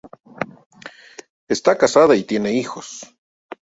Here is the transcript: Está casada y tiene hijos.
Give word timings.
Está 1.47 1.77
casada 1.77 2.15
y 2.15 2.23
tiene 2.23 2.53
hijos. 2.55 3.05